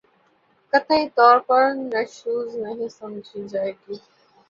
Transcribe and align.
قطعی 0.73 1.05
طور 1.17 1.37
پر 1.47 1.61
نشوزنہیں 1.85 2.87
سمجھی 2.89 3.47
جائے 3.47 3.71
گی 3.81 3.95